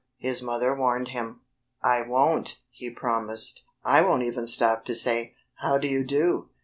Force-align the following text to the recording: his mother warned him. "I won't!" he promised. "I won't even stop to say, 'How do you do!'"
his 0.17 0.41
mother 0.41 0.75
warned 0.75 1.09
him. 1.09 1.41
"I 1.83 2.01
won't!" 2.01 2.59
he 2.71 2.89
promised. 2.89 3.61
"I 3.83 4.01
won't 4.01 4.23
even 4.23 4.47
stop 4.47 4.83
to 4.85 4.95
say, 4.95 5.35
'How 5.57 5.77
do 5.77 5.87
you 5.87 6.03
do!'" 6.03 6.49